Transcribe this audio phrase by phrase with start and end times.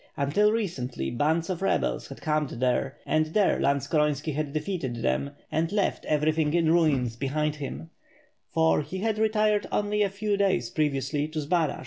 [0.17, 5.71] Until recntly bands of rebels, had camped there, and there Lantskoronski had defeated them, and
[5.71, 7.91] left everything in ruins behind him,
[8.49, 11.79] for he had retired only a few days pre viously to Zbaraj.